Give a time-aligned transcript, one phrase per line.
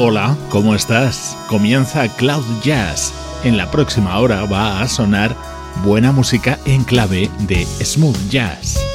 [0.00, 1.36] Hola, ¿cómo estás?
[1.48, 3.12] Comienza Cloud Jazz.
[3.42, 5.34] En la próxima hora va a sonar
[5.82, 8.87] buena música en clave de smooth jazz.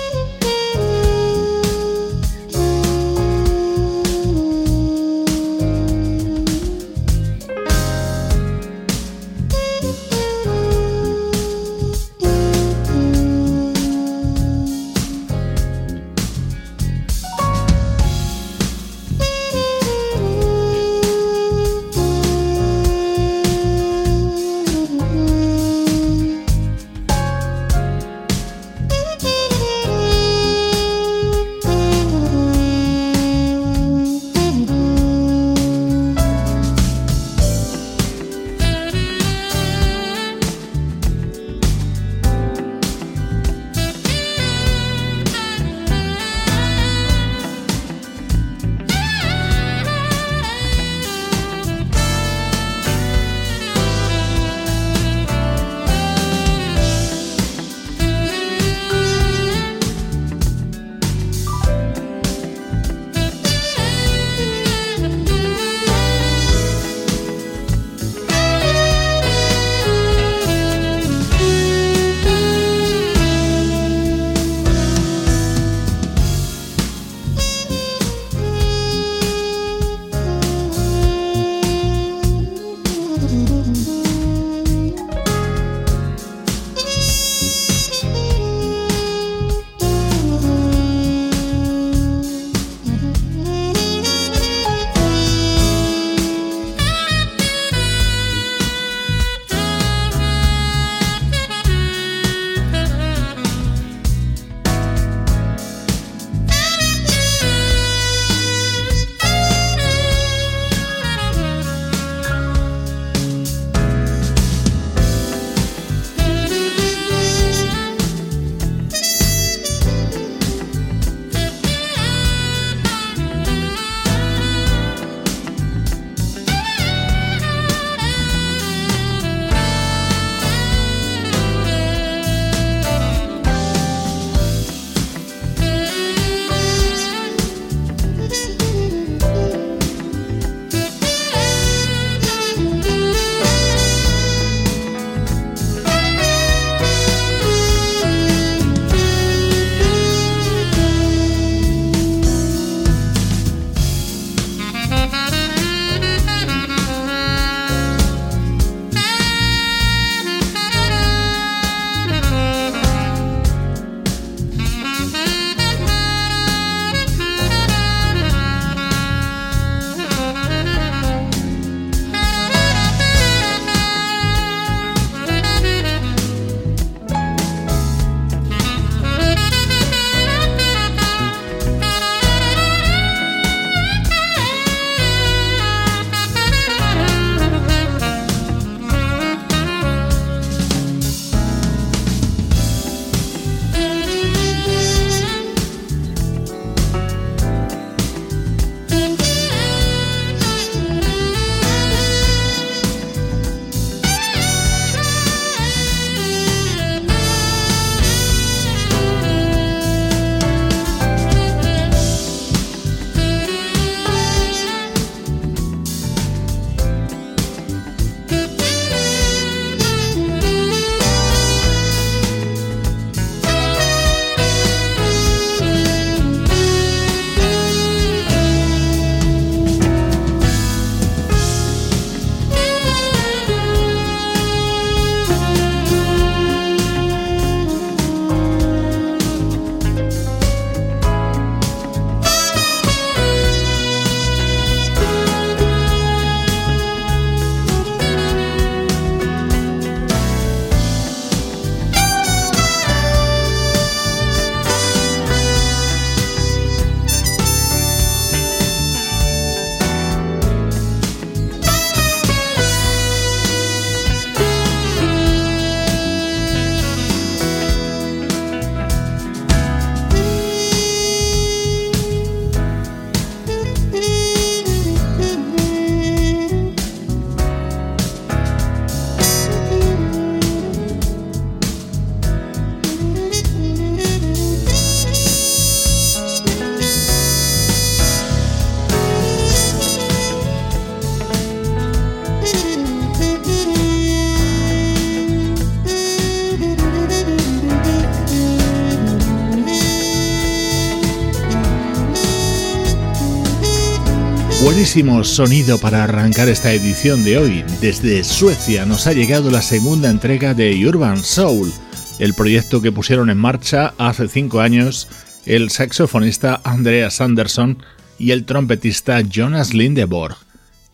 [304.73, 307.63] Buenísimo sonido para arrancar esta edición de hoy.
[307.79, 311.71] Desde Suecia nos ha llegado la segunda entrega de Urban Soul,
[312.17, 315.07] el proyecto que pusieron en marcha hace cinco años
[315.45, 317.83] el saxofonista Andreas Anderson
[318.17, 320.37] y el trompetista Jonas Lindeborg.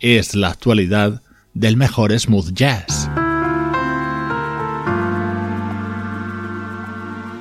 [0.01, 1.21] Es la actualidad
[1.53, 3.09] del mejor smooth jazz.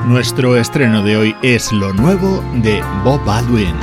[0.07, 3.75] Nuestro estreno de hoy es lo nuevo de Bob Baldwin.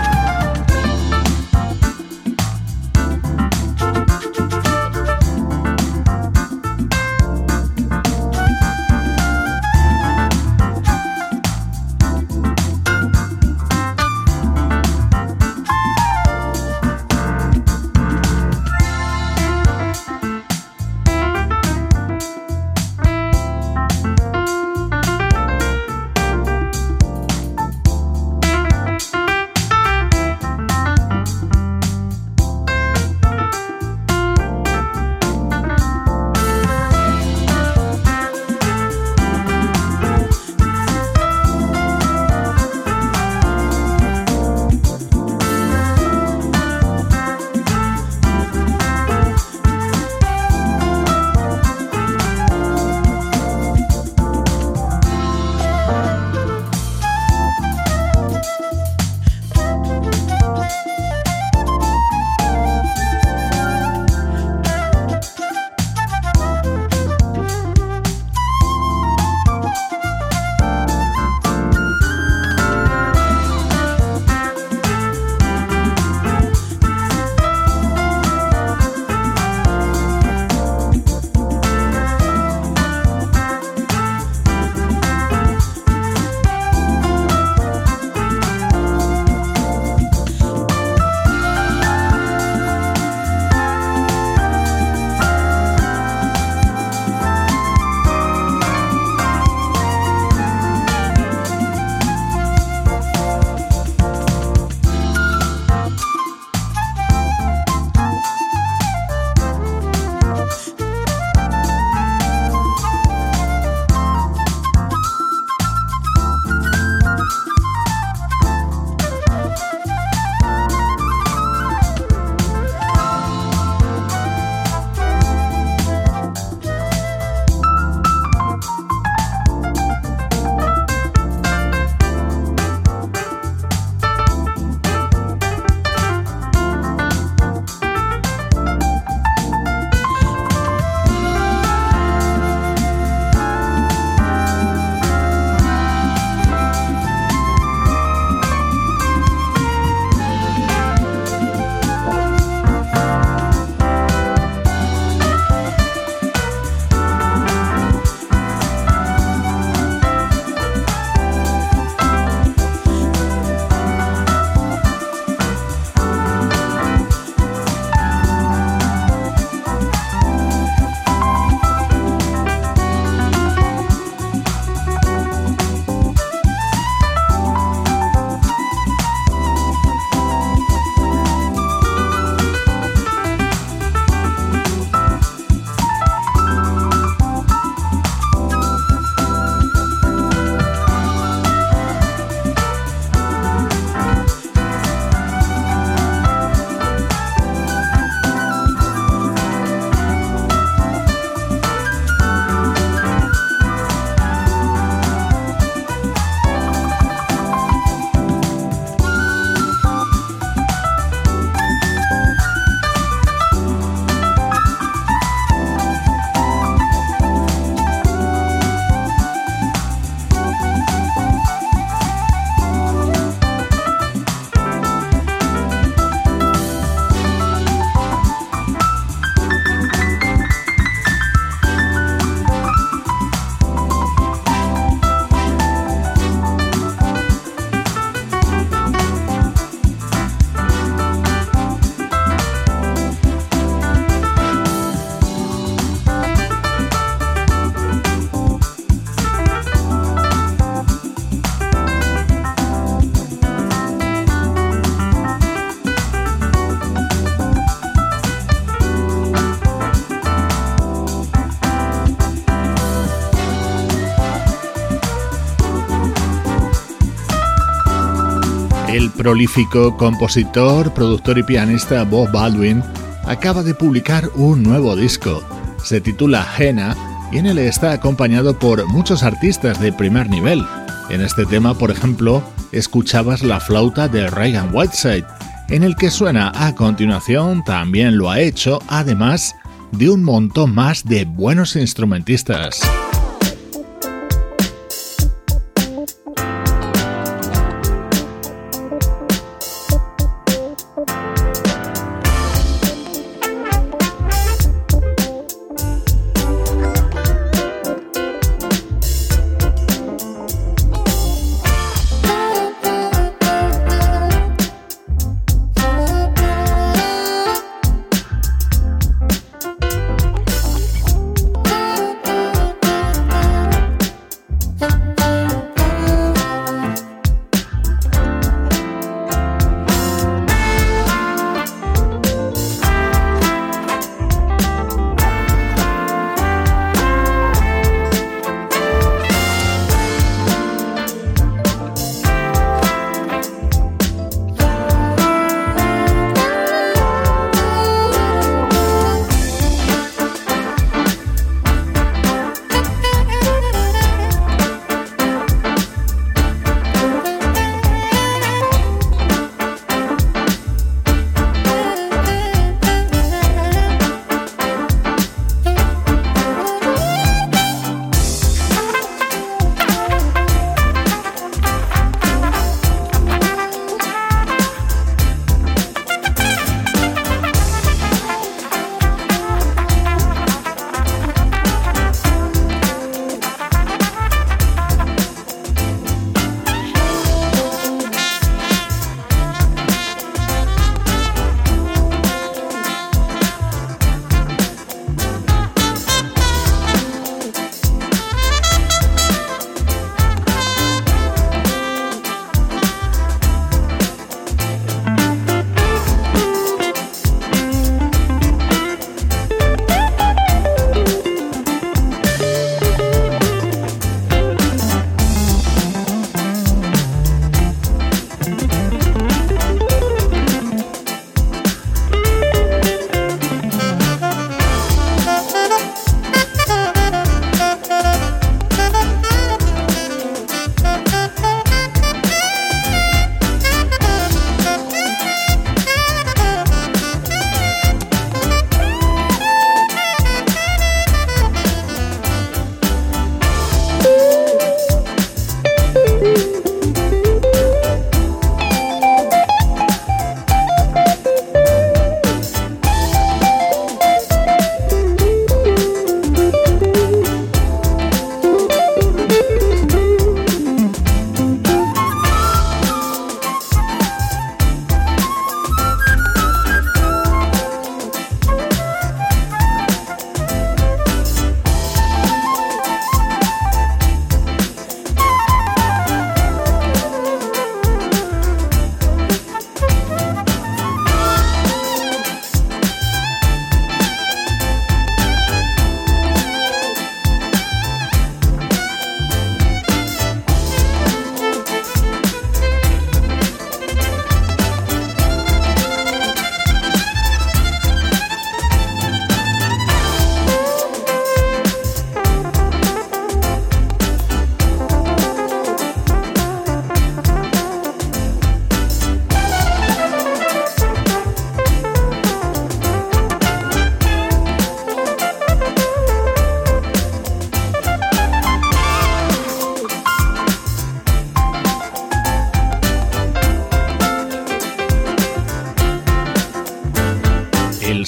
[269.26, 272.84] Prolífico compositor, productor y pianista Bob Baldwin
[273.26, 275.44] acaba de publicar un nuevo disco.
[275.84, 276.96] Se titula Henna
[277.32, 280.64] y en él está acompañado por muchos artistas de primer nivel.
[281.10, 285.26] En este tema, por ejemplo, escuchabas la flauta de Reagan Whiteside,
[285.70, 289.56] en el que suena a continuación también lo ha hecho, además
[289.92, 292.82] de un montón más de buenos instrumentistas.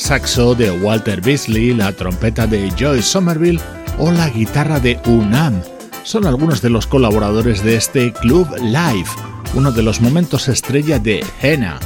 [0.08, 3.60] Saxo de Walter Beasley, la trompeta de Joyce Somerville
[4.00, 5.62] o la guitarra de Unam.
[6.04, 9.10] Son algunos de los colaboradores de este Club Live,
[9.54, 11.78] uno de los momentos estrella de Henna,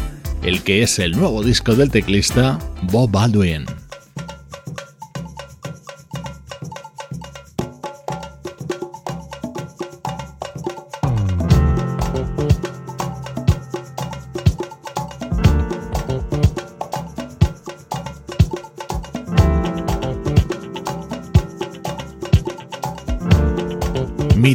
[0.44, 3.66] el que es el nuevo disco del teclista Bob Baldwin.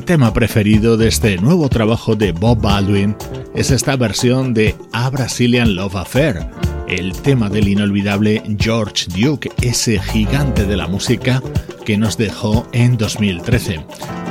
[0.06, 3.16] Tema preferido de este nuevo trabajo de Bob Baldwin
[3.56, 6.46] es esta versión de A Brazilian Love Affair,
[6.86, 11.42] el tema del inolvidable George Duke, ese gigante de la música
[11.84, 13.84] que nos dejó en 2013.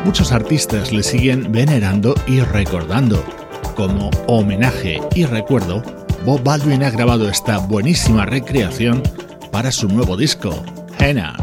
[0.06, 3.22] Muchos artistas le siguen venerando y recordando.
[3.76, 5.84] Como homenaje y recuerdo,
[6.26, 9.04] Bob Baldwin ha grabado esta buenísima recreación
[9.52, 10.64] para su nuevo disco,
[11.00, 11.36] Henna.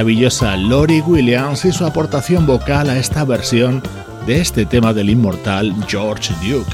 [0.00, 3.82] Maravillosa Lori Williams y su aportación vocal a esta versión
[4.26, 6.72] de este tema del inmortal George Duke.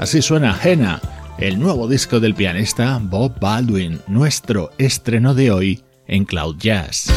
[0.00, 1.00] Así suena Henna,
[1.38, 7.12] el nuevo disco del pianista Bob Baldwin, nuestro estreno de hoy en Cloud Jazz.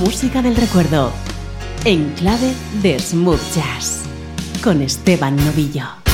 [0.00, 1.12] Música del recuerdo,
[1.84, 4.02] en clave de smooth jazz,
[4.64, 6.07] con Esteban Novillo.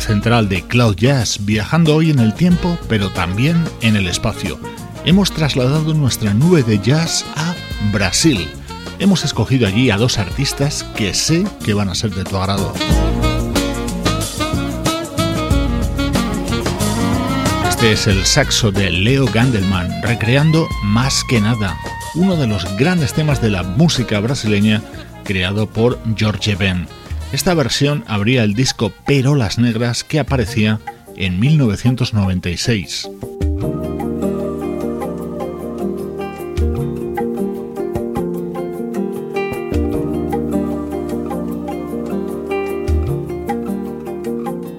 [0.00, 4.58] Central de Cloud Jazz, viajando hoy en el tiempo, pero también en el espacio.
[5.04, 7.54] Hemos trasladado nuestra nube de jazz a
[7.92, 8.48] Brasil.
[8.98, 12.72] Hemos escogido allí a dos artistas que sé que van a ser de tu agrado.
[17.68, 21.76] Este es el saxo de Leo Gandelman, recreando Más que nada,
[22.14, 24.82] uno de los grandes temas de la música brasileña
[25.24, 26.86] creado por George Ben.
[27.32, 30.80] Esta versión abría el disco Perolas Negras que aparecía
[31.16, 33.08] en 1996.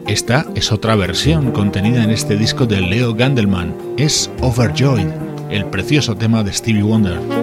[0.08, 3.76] Esta es otra versión contenida en este disco de Leo Gandelman.
[3.98, 5.08] Es Overjoyed,
[5.50, 7.43] el precioso tema de Stevie Wonder.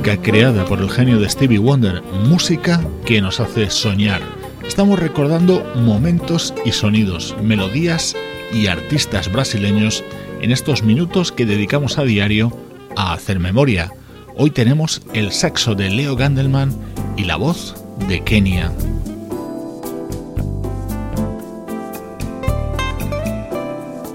[0.00, 4.22] Música creada por el genio de Stevie Wonder, música que nos hace soñar.
[4.66, 8.16] Estamos recordando momentos y sonidos, melodías
[8.50, 10.02] y artistas brasileños
[10.40, 12.50] en estos minutos que dedicamos a diario
[12.96, 13.92] a hacer memoria.
[14.38, 16.74] Hoy tenemos el saxo de Leo Gandelman
[17.18, 17.74] y la voz
[18.08, 18.72] de Kenia.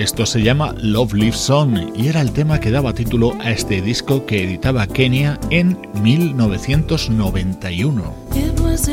[0.05, 3.81] Esto se llama Love Lives Song y era el tema que daba título a este
[3.81, 8.13] disco que editaba Kenia en 1991.
[8.35, 8.87] It was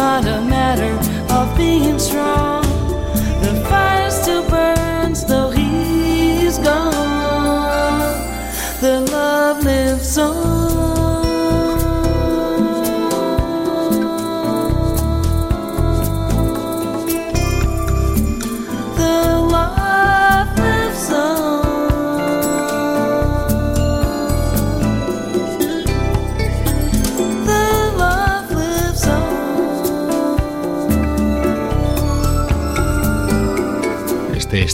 [0.00, 0.94] not a matter
[1.34, 2.49] of being strong.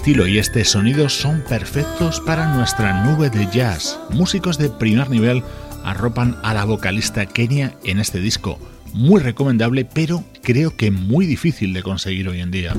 [0.06, 3.98] Estilo y este sonido son perfectos para nuestra nube de jazz.
[4.10, 5.42] Músicos de primer nivel
[5.82, 8.56] arropan a la vocalista Kenia en este disco.
[8.92, 12.72] muy recomendable, pero creo que muy difícil de conseguir hoy en día.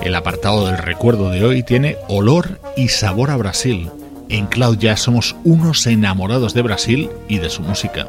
[0.00, 3.90] El apartado del recuerdo de hoy tiene olor y sabor a Brasil.
[4.28, 8.06] En Cloud Jazz somos unos enamorados de Brasil y de su música.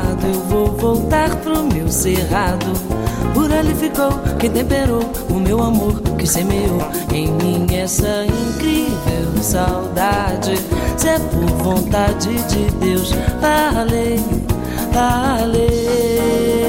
[0.00, 2.72] Louvado, eu vou voltar pro meu cerrado.
[3.34, 6.80] Por ali ficou quem temperou o meu amor que semeou
[7.12, 10.54] em mim essa incrível saudade.
[10.96, 14.20] Se é por vontade de Deus, vale,
[14.92, 16.59] vale.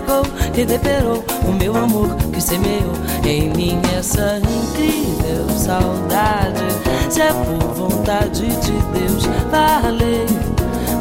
[0.00, 0.22] Ficou
[0.52, 2.92] que temperou o meu amor que semeou
[3.24, 6.64] em mim essa incrível saudade.
[7.10, 10.26] Se é por vontade de Deus, vale,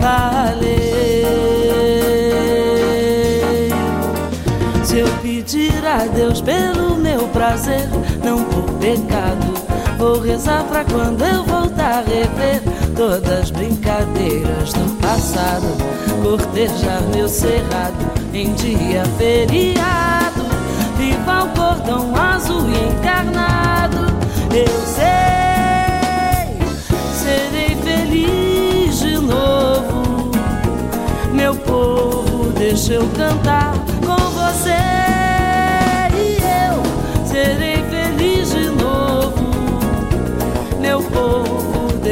[0.02, 0.80] vale.
[4.84, 7.88] Se eu pedir a Deus pelo meu prazer,
[8.24, 9.54] não por pecado,
[9.98, 12.59] vou rezar pra quando eu voltar rever
[13.00, 15.66] todas as brincadeiras do passado,
[16.22, 17.96] cortejar meu cerrado
[18.34, 20.44] em dia feriado,
[20.98, 24.00] viva o cordão azul encarnado.
[24.54, 26.60] Eu sei,
[27.14, 30.30] serei feliz de novo,
[31.32, 33.89] meu povo, deixa eu cantar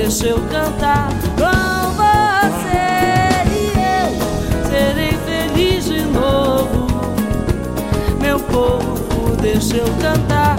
[0.07, 6.87] deixa eu cantar com você e eu serei feliz de novo.
[8.21, 10.57] Meu povo, deixa eu cantar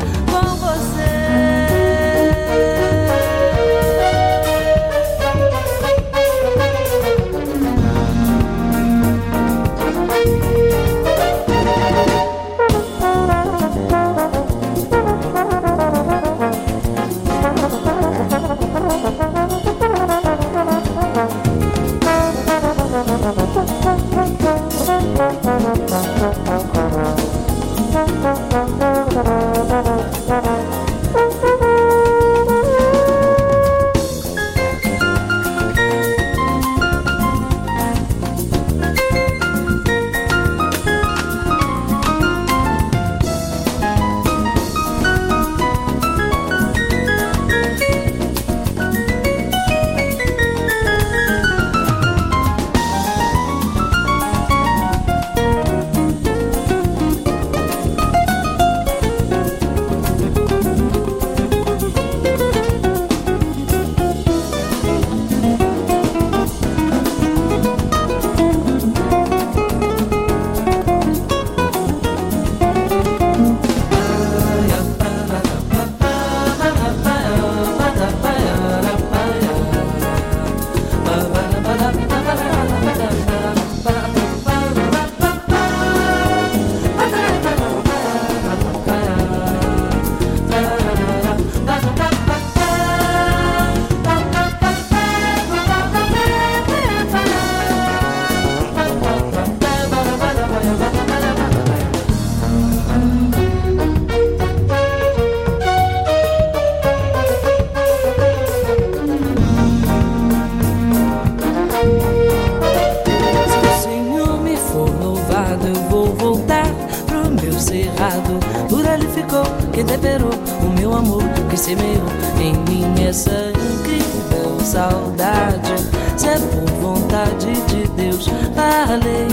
[127.68, 128.26] de Deus.
[128.56, 129.28] Lalei,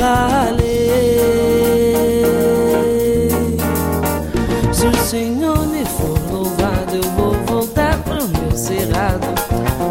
[0.00, 0.84] lalei.
[4.72, 9.26] Se o Senhor me for louvado, eu vou voltar pro meu cerrado.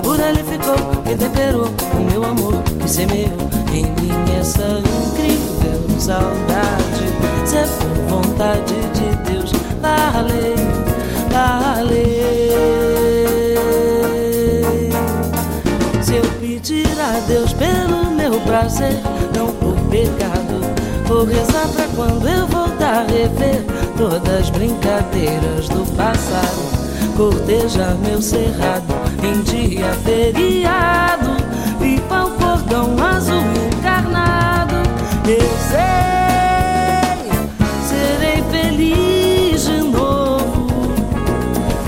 [0.03, 3.37] Por ele ficou, que temperou o meu amor, que semeou
[3.73, 7.03] em mim essa incrível saudade.
[7.45, 9.12] Se é por vontade de
[18.73, 19.01] prazer,
[19.35, 20.59] não por pecado.
[21.05, 23.63] Vou rezar pra quando eu voltar rever
[23.97, 26.83] todas as brincadeiras do passado.
[27.15, 28.85] Cortejar meu cerrado
[29.23, 31.37] em dia feriado.
[31.79, 34.75] Pipa o cordão azul encarnado.
[35.27, 35.83] Eu sei,
[37.87, 40.67] serei feliz de novo.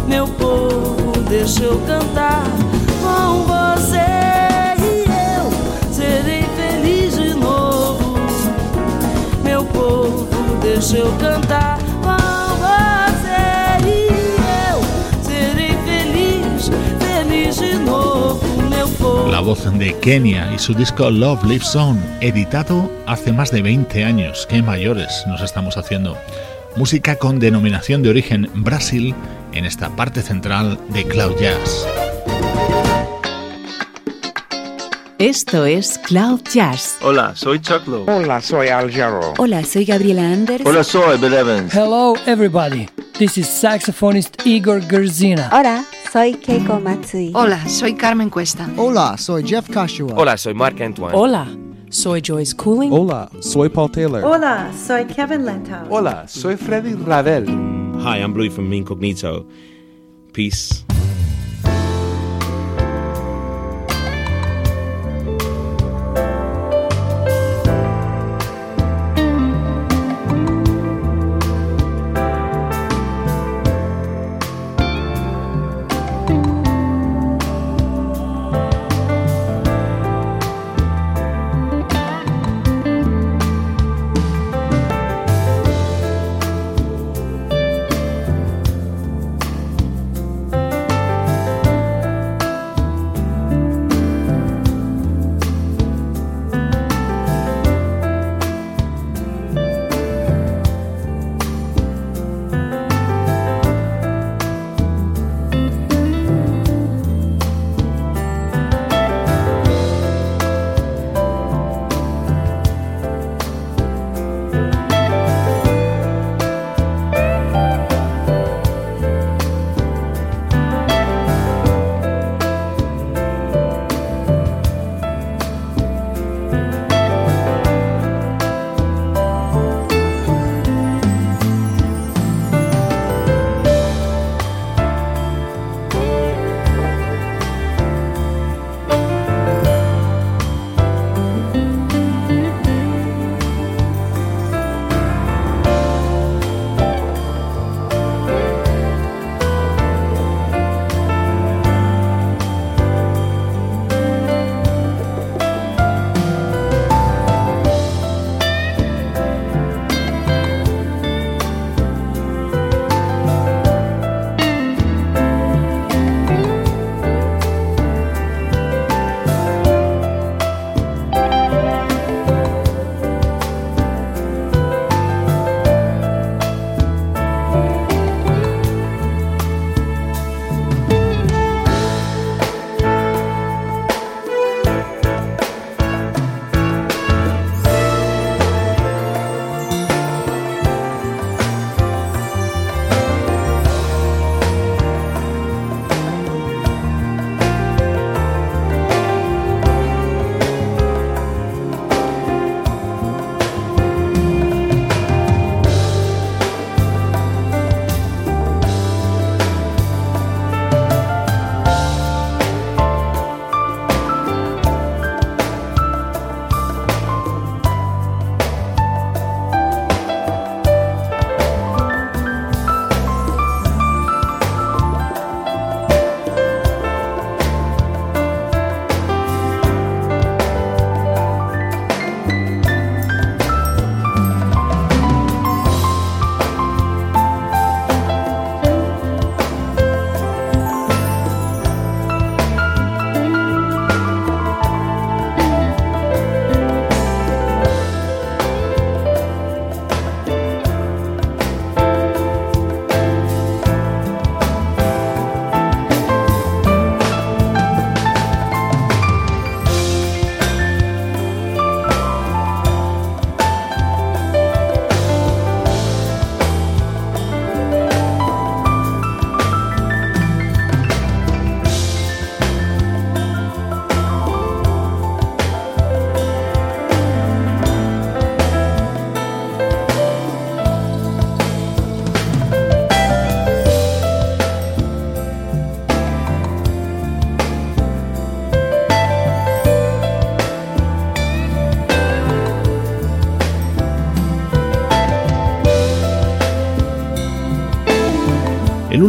[0.08, 2.65] Meu povo, deixa eu cantar
[19.30, 24.06] La voz de Kenia y su disco Love Lives On, editado hace más de 20
[24.06, 24.48] años.
[24.50, 26.18] Qué mayores nos estamos haciendo.
[26.78, 29.14] Música con denominación de origen Brasil
[29.54, 32.05] en esta parte central de Cloud Jazz.
[35.26, 37.00] Esto es Cloud Jazz.
[37.02, 38.06] Hola, soy Chuck Lowe.
[38.08, 39.34] Hola, soy Al Jarreau.
[39.40, 40.62] Hola, soy Gabriela Anders.
[40.64, 41.74] Hola, soy Bill Evans.
[41.74, 42.88] Hello, everybody.
[43.18, 45.50] This is saxophonist Igor Gerzina.
[45.52, 47.32] Hola, soy Keiko Matsui.
[47.34, 48.70] Hola, soy Carmen Cuesta.
[48.78, 50.14] Hola, soy Jeff Kashua.
[50.16, 51.16] Hola, soy Mark Antoine.
[51.16, 51.48] Hola,
[51.90, 52.92] soy Joyce Cooling.
[52.92, 54.24] Hola, soy Paul Taylor.
[54.24, 55.88] Hola, soy Kevin Lentau.
[55.90, 57.48] Hola, soy Freddy Ravel.
[58.04, 59.48] Hi, I'm Louis from Incognito.
[60.34, 60.86] Peace.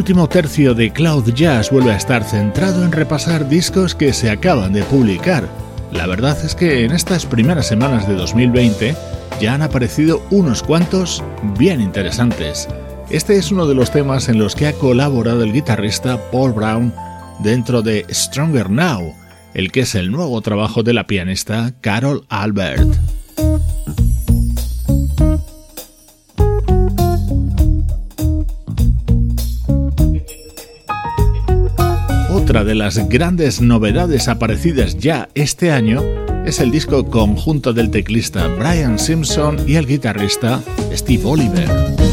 [0.07, 4.73] Último tercio de Cloud Jazz vuelve a estar centrado en repasar discos que se acaban
[4.73, 5.49] de publicar.
[5.91, 8.95] La verdad es que en estas primeras semanas de 2020
[9.41, 11.25] ya han aparecido unos cuantos
[11.59, 12.69] bien interesantes.
[13.11, 16.95] Este es uno de los temas en los que ha colaborado el guitarrista Paul Brown
[17.41, 19.13] dentro de Stronger Now,
[19.55, 22.97] el que es el nuevo trabajo de la pianista Carol Albert.
[32.57, 36.03] Otra de las grandes novedades aparecidas ya este año
[36.47, 42.06] es el disco conjunto del teclista Brian Simpson y el guitarrista Steve Oliver.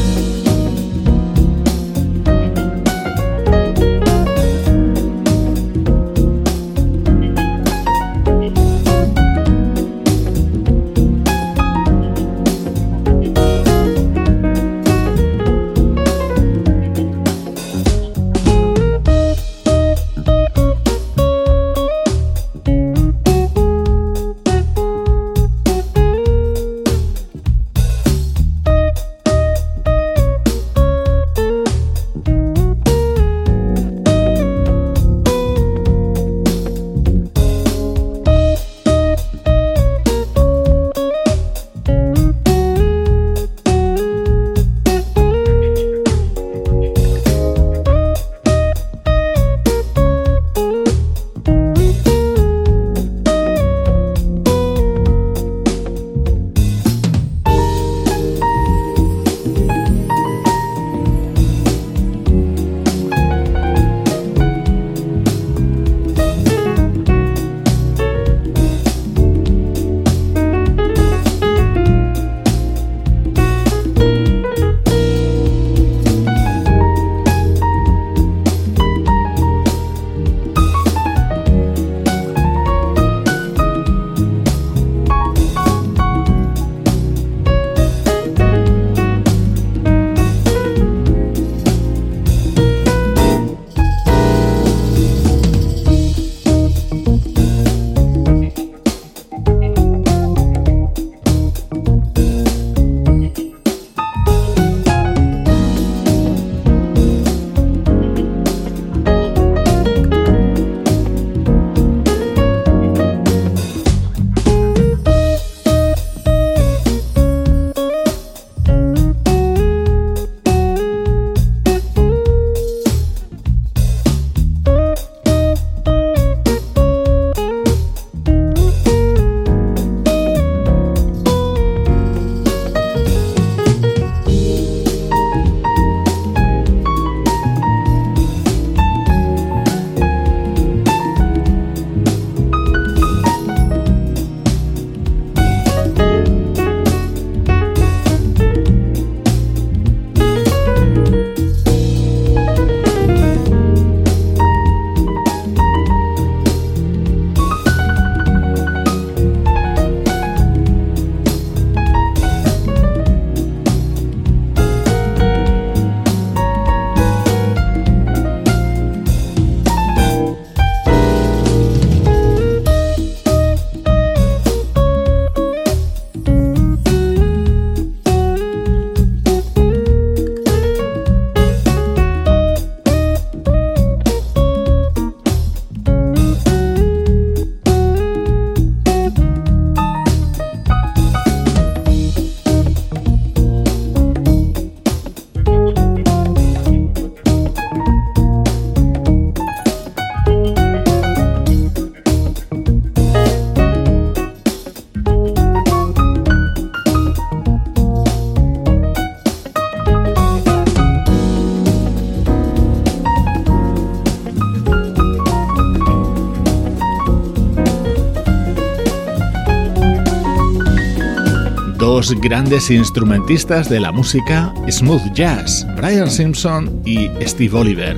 [222.12, 227.96] Grandes instrumentistas de la música smooth jazz, Brian Simpson y Steve Oliver,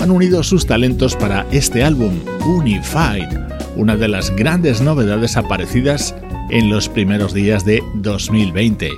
[0.00, 3.26] han unido sus talentos para este álbum, Unified,
[3.76, 6.14] una de las grandes novedades aparecidas
[6.50, 8.90] en los primeros días de 2020.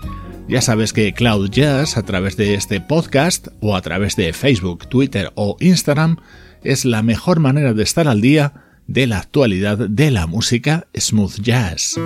[0.48, 4.88] Ya sabes que Cloud Jazz, a través de este podcast o a través de Facebook,
[4.88, 6.18] Twitter o Instagram,
[6.62, 8.52] es la mejor manera de estar al día
[8.86, 11.96] de la actualidad de la música smooth jazz.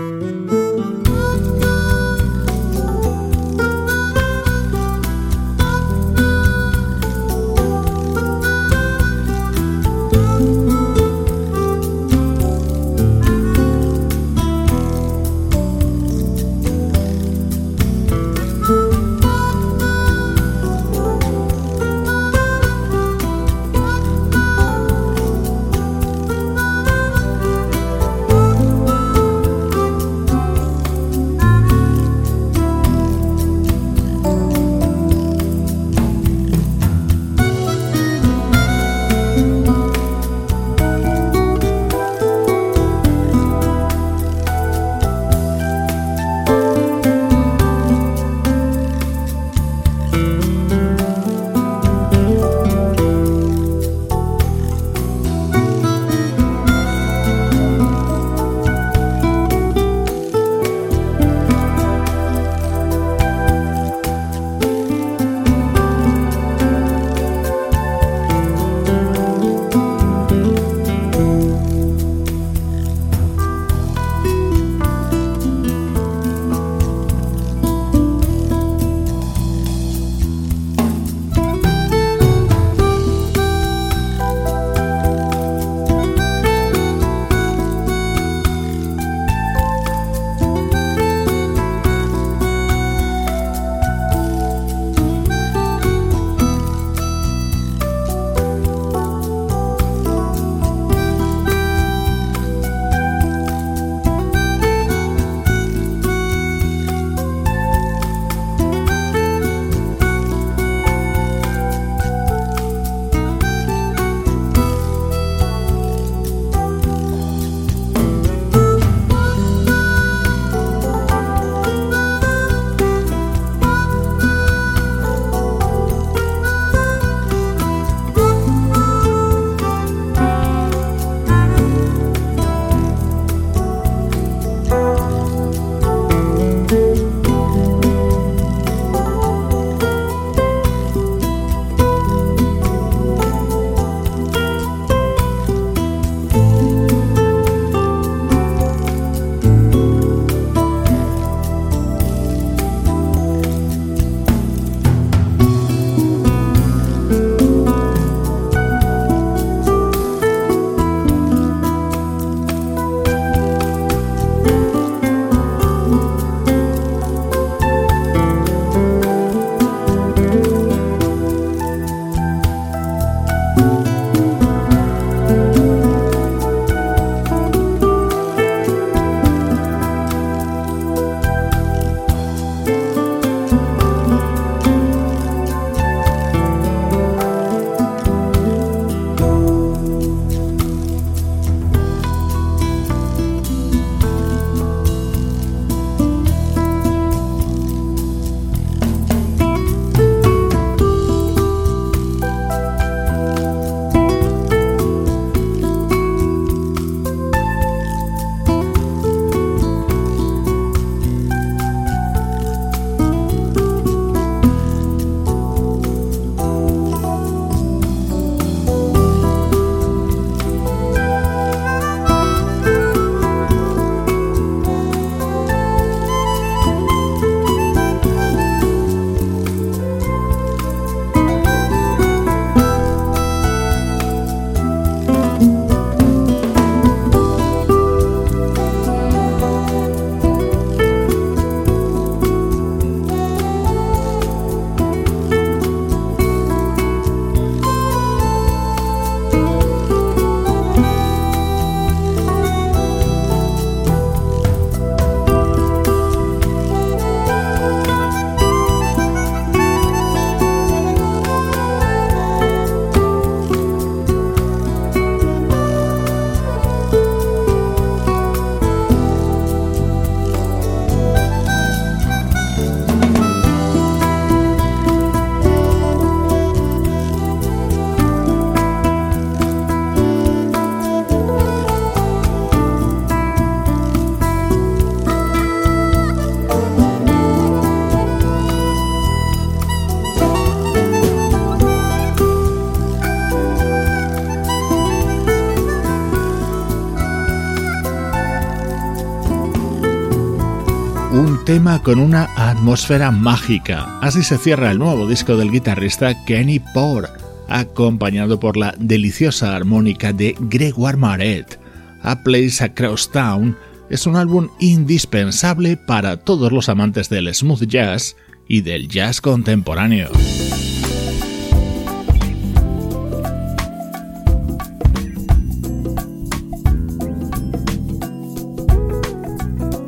[301.64, 303.98] Con una atmósfera mágica.
[304.02, 307.08] Así se cierra el nuevo disco del guitarrista Kenny Poor,
[307.48, 311.58] acompañado por la deliciosa armónica de Gregoire Maret.
[312.02, 313.56] A Place Across Town
[313.88, 318.14] es un álbum indispensable para todos los amantes del smooth jazz
[318.46, 320.10] y del jazz contemporáneo.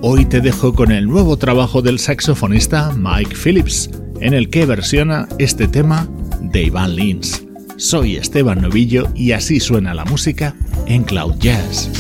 [0.09, 3.90] Hoy te dejo con el nuevo trabajo del saxofonista Mike Phillips,
[4.20, 6.09] en el que versiona este tema
[6.40, 7.44] de Ivan Lins.
[7.76, 10.54] Soy Esteban Novillo y así suena la música
[10.86, 11.90] en Cloud Jazz.